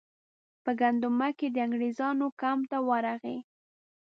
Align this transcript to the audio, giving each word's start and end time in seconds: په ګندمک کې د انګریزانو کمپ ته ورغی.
په 0.63 0.71
ګندمک 0.79 1.33
کې 1.39 1.47
د 1.51 1.57
انګریزانو 1.65 2.27
کمپ 2.41 2.61
ته 2.71 2.77
ورغی. 2.87 3.37